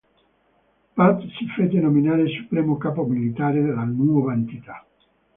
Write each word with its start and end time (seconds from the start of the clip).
Paz 0.95 1.21
si 1.37 1.45
fece 1.55 1.79
nominare 1.79 2.25
Supremo 2.27 2.75
Capo 2.77 3.03
Militare 3.03 3.61
della 3.61 3.83
nuova 3.83 4.33
entità. 4.33 4.83